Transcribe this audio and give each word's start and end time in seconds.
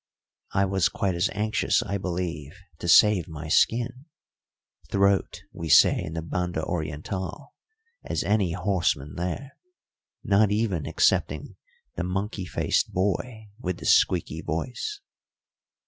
I 0.53 0.65
was 0.65 0.89
quite 0.89 1.13
as 1.13 1.29
anxious, 1.31 1.83
I 1.83 1.99
believe, 1.99 2.53
to 2.79 2.87
save 2.87 3.27
my 3.27 3.47
skin 3.49 4.05
throat, 4.89 5.43
we 5.53 5.69
say 5.69 6.01
in 6.01 6.13
the 6.15 6.23
Banda 6.23 6.63
Orientál 6.63 7.49
as 8.03 8.23
any 8.23 8.53
horseman 8.53 9.13
there, 9.13 9.57
not 10.23 10.49
even 10.49 10.87
excepting 10.87 11.55
the 11.97 12.03
monkey 12.03 12.45
faced 12.47 12.91
boy 12.91 13.49
with 13.59 13.77
the 13.77 13.85
squeaky 13.85 14.41
voice. 14.41 15.01